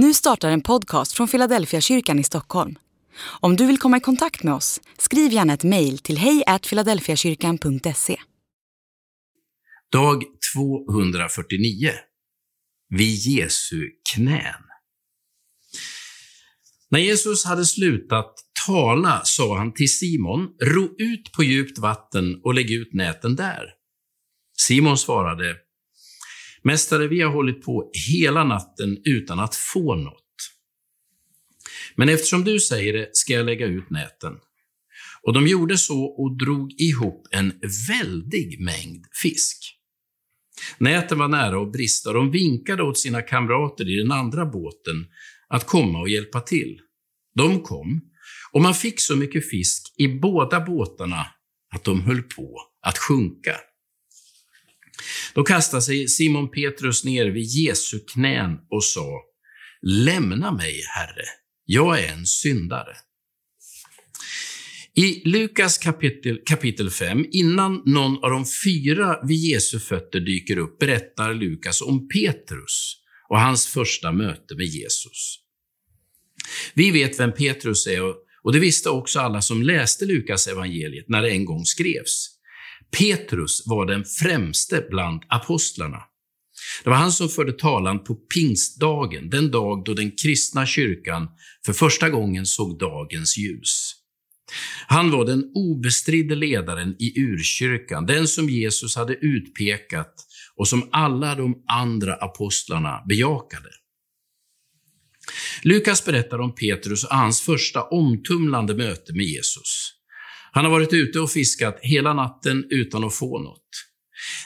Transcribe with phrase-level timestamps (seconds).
[0.00, 2.78] Nu startar en podcast från Philadelphia kyrkan i Stockholm.
[3.40, 8.16] Om du vill komma i kontakt med oss, skriv gärna ett mejl till hejfiladelfiakyrkan.se.
[9.92, 10.24] Dag
[10.54, 11.90] 249.
[12.88, 14.62] Vid Jesu knän.
[16.90, 18.34] När Jesus hade slutat
[18.66, 23.64] tala sa han till Simon, ro ut på djupt vatten och lägg ut näten där.
[24.58, 25.56] Simon svarade,
[26.62, 30.24] Mästare, vi har hållit på hela natten utan att få något.
[31.96, 34.32] Men eftersom du säger det ska jag lägga ut näten.
[35.22, 37.52] Och de gjorde så och drog ihop en
[37.88, 39.74] väldig mängd fisk.
[40.78, 45.06] Näten var nära att brista och de vinkade åt sina kamrater i den andra båten
[45.48, 46.80] att komma och hjälpa till.
[47.34, 48.00] De kom
[48.52, 51.26] och man fick så mycket fisk i båda båtarna
[51.74, 53.56] att de höll på att sjunka.
[55.38, 59.20] Då kastade sig Simon Petrus ner vid Jesu knän och sa,
[59.82, 61.24] Lämna mig, Herre,
[61.64, 62.96] jag är en syndare.
[64.96, 70.78] I Lukas kapitel, kapitel 5, innan någon av de fyra vid Jesu fötter dyker upp,
[70.78, 72.96] berättar Lukas om Petrus
[73.28, 75.38] och hans första möte med Jesus.
[76.74, 78.02] Vi vet vem Petrus är
[78.42, 82.37] och det visste också alla som läste Lukas evangeliet när det en gång skrevs.
[82.90, 86.02] Petrus var den främste bland apostlarna.
[86.84, 91.28] Det var han som förde talan på pingstdagen, den dag då den kristna kyrkan
[91.66, 93.94] för första gången såg dagens ljus.
[94.86, 100.14] Han var den obestridde ledaren i urkyrkan, den som Jesus hade utpekat
[100.56, 103.68] och som alla de andra apostlarna bejakade.
[105.62, 109.97] Lukas berättar om Petrus och hans första omtumlande möte med Jesus.
[110.52, 113.68] Han har varit ute och fiskat hela natten utan att få något.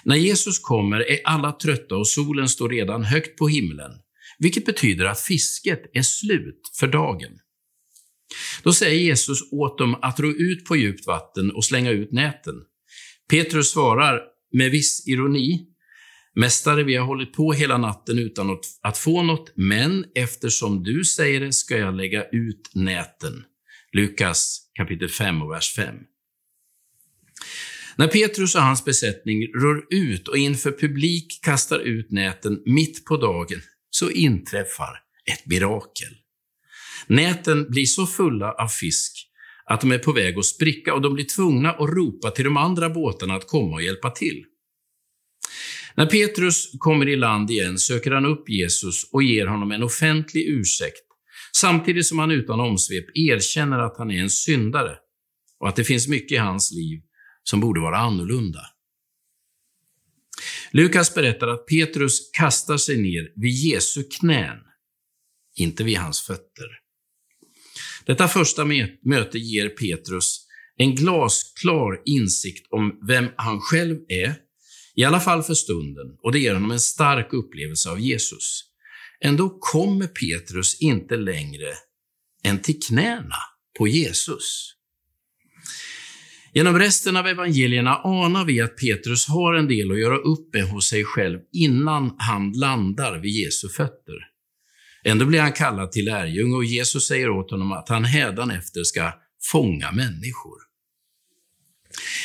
[0.05, 3.91] När Jesus kommer är alla trötta och solen står redan högt på himlen,
[4.39, 7.31] vilket betyder att fisket är slut för dagen.
[8.63, 12.55] Då säger Jesus åt dem att ro ut på djupt vatten och slänga ut näten.
[13.31, 14.21] Petrus svarar
[14.53, 15.73] med viss ironi,
[16.35, 21.41] Mästare, vi har hållit på hela natten utan att få något, men eftersom du säger
[21.41, 23.45] det ska jag lägga ut näten.
[23.93, 25.95] Lukas kapitel 5 och vers 5.
[27.97, 33.17] När Petrus och hans besättning rör ut och inför publik kastar ut näten mitt på
[33.17, 33.61] dagen,
[33.91, 34.99] så inträffar
[35.33, 36.09] ett mirakel.
[37.07, 39.29] Näten blir så fulla av fisk
[39.65, 42.57] att de är på väg att spricka och de blir tvungna att ropa till de
[42.57, 44.45] andra båtarna att komma och hjälpa till.
[45.95, 50.47] När Petrus kommer i land igen söker han upp Jesus och ger honom en offentlig
[50.49, 51.03] ursäkt,
[51.57, 54.97] samtidigt som han utan omsvep erkänner att han är en syndare
[55.61, 57.01] och att det finns mycket i hans liv
[57.43, 58.61] som borde vara annorlunda.
[60.71, 64.59] Lukas berättar att Petrus kastar sig ner vid Jesu knän,
[65.57, 66.67] inte vid hans fötter.
[68.05, 68.65] Detta första
[69.03, 70.47] möte ger Petrus
[70.77, 74.35] en glasklar insikt om vem han själv är
[74.95, 78.72] i alla fall för stunden, och det ger honom en stark upplevelse av Jesus.
[79.25, 81.69] Ändå kommer Petrus inte längre
[82.45, 83.37] än till knäna
[83.79, 84.75] på Jesus.
[86.55, 90.65] Genom resten av evangelierna anar vi att Petrus har en del att göra upp med
[90.65, 94.15] hos sig själv innan han landar vid Jesu fötter.
[95.05, 99.13] Ändå blir han kallad till lärjunge och Jesus säger åt honom att han hädanefter ska
[99.53, 100.59] fånga människor.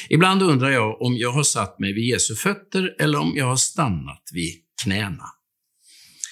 [0.09, 3.55] Ibland undrar jag om jag har satt mig vid Jesu fötter eller om jag har
[3.55, 4.53] stannat vid
[4.83, 5.36] knäna.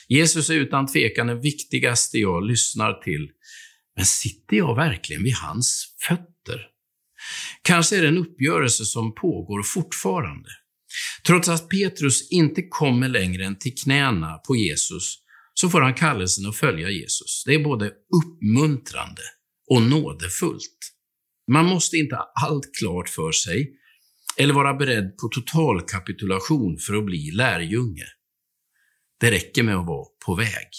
[0.08, 3.30] Jesus är utan tvekan den viktigaste jag lyssnar till.
[3.96, 6.68] Men sitter jag verkligen vid hans fötter?
[7.62, 10.50] Kanske är det en uppgörelse som pågår fortfarande.
[11.28, 15.18] Trots att Petrus inte kommer längre än till knäna på Jesus,
[15.54, 17.44] så får han kallelsen att följa Jesus.
[17.46, 19.22] Det är både uppmuntrande
[19.70, 20.92] och nådefullt.
[21.52, 23.72] Man måste inte ha allt klart för sig
[24.38, 28.06] eller vara beredd på totalkapitulation för att bli lärjunge.
[29.20, 30.70] Det räcker med att vara på väg.